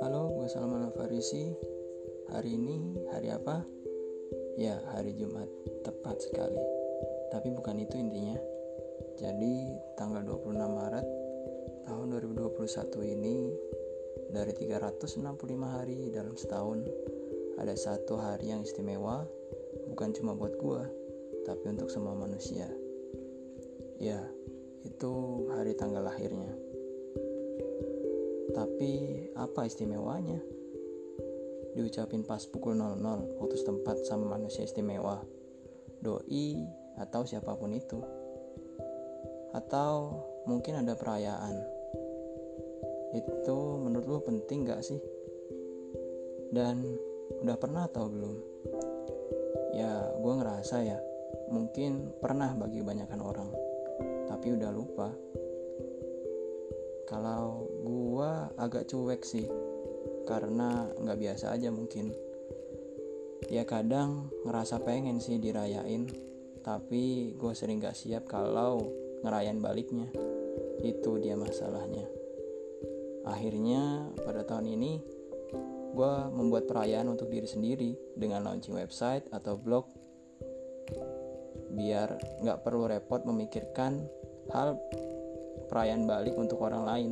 Halo, 0.00 0.32
gue 0.32 0.48
Salman 0.48 0.88
Farisi. 0.96 1.52
Hari 2.32 2.56
ini 2.56 2.96
hari 3.12 3.28
apa? 3.28 3.60
Ya, 4.56 4.80
hari 4.96 5.12
Jumat. 5.12 5.44
Tepat 5.84 6.24
sekali. 6.24 6.56
Tapi 7.28 7.52
bukan 7.52 7.84
itu 7.84 8.00
intinya. 8.00 8.40
Jadi, 9.20 9.76
tanggal 10.00 10.24
26 10.24 10.56
Maret 10.56 11.04
tahun 11.84 12.06
2021 12.16 13.12
ini 13.12 13.52
dari 14.32 14.56
365 14.56 15.20
hari 15.68 16.08
dalam 16.16 16.32
setahun 16.32 16.80
ada 17.60 17.76
satu 17.76 18.16
hari 18.16 18.56
yang 18.56 18.64
istimewa 18.64 19.28
bukan 19.92 20.16
cuma 20.16 20.32
buat 20.32 20.56
gue, 20.56 20.82
tapi 21.44 21.76
untuk 21.76 21.92
semua 21.92 22.16
manusia. 22.16 22.72
Ya, 24.00 24.32
itu 24.82 25.46
hari 25.54 25.78
tanggal 25.78 26.02
lahirnya. 26.02 26.50
Tapi 28.52 28.92
apa 29.38 29.64
istimewanya? 29.64 30.42
Diucapin 31.72 32.26
pas 32.26 32.44
pukul 32.44 32.76
00 32.76 33.40
waktu 33.40 33.56
setempat 33.56 34.04
sama 34.04 34.36
manusia 34.36 34.66
istimewa, 34.66 35.24
doi 36.04 36.60
atau 37.00 37.24
siapa 37.24 37.56
pun 37.56 37.72
itu. 37.72 37.96
Atau 39.56 40.20
mungkin 40.44 40.84
ada 40.84 40.92
perayaan. 40.98 41.56
Itu 43.16 43.80
menurut 43.80 44.06
lo 44.08 44.18
penting 44.20 44.68
gak 44.68 44.84
sih? 44.84 45.00
Dan 46.52 46.84
udah 47.40 47.56
pernah 47.56 47.88
atau 47.88 48.08
belum? 48.12 48.36
Ya, 49.72 50.12
gue 50.20 50.34
ngerasa 50.36 50.76
ya, 50.84 51.00
mungkin 51.48 52.12
pernah 52.20 52.52
bagi 52.52 52.84
kebanyakan 52.84 53.20
orang 53.24 53.71
tapi 54.42 54.58
udah 54.58 54.74
lupa. 54.74 55.06
Kalau 57.06 57.62
gua 57.86 58.50
agak 58.58 58.90
cuek 58.90 59.22
sih 59.22 59.46
karena 60.26 60.90
nggak 60.98 61.14
biasa 61.14 61.54
aja 61.54 61.70
mungkin. 61.70 62.10
Ya 63.46 63.62
kadang 63.62 64.34
ngerasa 64.42 64.82
pengen 64.82 65.22
sih 65.22 65.38
dirayain 65.38 66.10
tapi 66.58 67.38
gue 67.38 67.54
sering 67.54 67.78
gak 67.78 67.94
siap 67.94 68.26
kalau 68.26 68.82
ngerayain 69.22 69.62
baliknya. 69.62 70.10
Itu 70.82 71.22
dia 71.22 71.38
masalahnya. 71.38 72.10
Akhirnya 73.22 74.10
pada 74.26 74.42
tahun 74.42 74.74
ini 74.74 74.92
gue 75.94 76.14
membuat 76.34 76.66
perayaan 76.66 77.14
untuk 77.14 77.30
diri 77.30 77.46
sendiri 77.46 77.94
dengan 78.18 78.50
launching 78.50 78.74
website 78.74 79.22
atau 79.30 79.54
blog 79.54 79.86
biar 81.78 82.18
nggak 82.42 82.58
perlu 82.66 82.90
repot 82.90 83.22
memikirkan 83.22 84.02
hal 84.50 84.74
perayaan 85.70 86.04
balik 86.04 86.34
untuk 86.34 86.58
orang 86.66 86.84
lain 86.84 87.10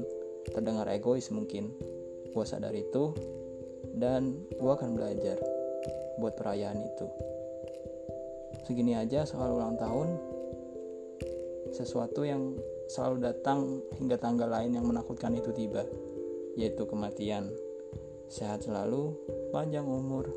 terdengar 0.50 0.89
egois 0.91 1.31
mungkin. 1.31 1.70
Gue 2.31 2.45
sadar 2.47 2.75
itu 2.75 3.14
dan 3.95 4.36
gue 4.50 4.70
akan 4.70 4.95
belajar 4.95 5.39
buat 6.19 6.34
perayaan 6.34 6.78
itu. 6.83 7.06
Segini 8.67 8.95
aja 8.98 9.25
soal 9.27 9.55
ulang 9.56 9.78
tahun. 9.78 10.08
Sesuatu 11.70 12.27
yang 12.27 12.58
selalu 12.91 13.17
datang 13.23 13.78
hingga 13.97 14.19
tanggal 14.19 14.51
lain 14.51 14.75
yang 14.75 14.86
menakutkan 14.86 15.34
itu 15.39 15.55
tiba 15.55 15.86
yaitu 16.58 16.83
kematian. 16.86 17.51
Sehat 18.31 18.67
selalu 18.67 19.14
panjang 19.51 19.86
umur 19.86 20.31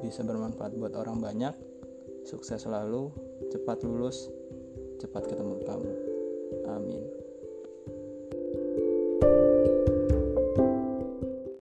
bisa 0.00 0.24
bermanfaat 0.24 0.76
buat 0.76 0.96
orang 0.96 1.20
banyak. 1.20 1.54
Sukses 2.28 2.60
selalu 2.60 3.08
cepat 3.48 3.80
lulus 3.84 4.28
cepat 4.98 5.30
ketemu 5.30 5.62
kamu 5.64 6.07
Amin. 6.68 7.27